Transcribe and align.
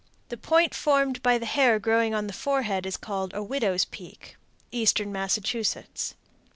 The 0.29 0.35
point 0.37 0.73
formed 0.73 1.21
by 1.21 1.37
the 1.37 1.45
hair 1.45 1.77
growing 1.77 2.15
on 2.15 2.25
the 2.25 2.33
forehead 2.33 2.87
is 2.87 2.97
called 2.97 3.35
"A 3.35 3.43
widow's 3.43 3.85
peak." 3.85 4.35
_Eastern 4.73 5.09
Massachusetts. 5.09 6.15